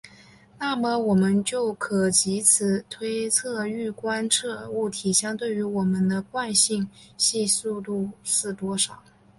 [0.57, 6.89] 那么我们就可藉此推测欲观测物体相对于我们的惯性
[7.19, 8.99] 系的速度是多少。